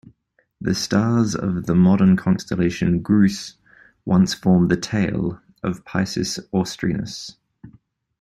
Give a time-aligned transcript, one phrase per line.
[0.59, 3.57] The stars of the modern constellation Grus
[4.03, 7.35] once formed the "tail" of Piscis Austrinus.